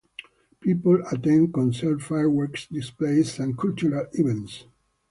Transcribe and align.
People 0.61 0.99
attend 1.11 1.53
concerts, 1.53 2.05
fireworks 2.05 2.65
displays, 2.65 3.37
and 3.37 3.55
cultural 3.55 4.07
events. 4.13 4.65